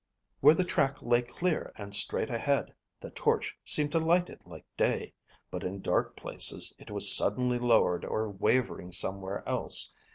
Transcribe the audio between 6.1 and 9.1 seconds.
places it was suddenly lowered or wavering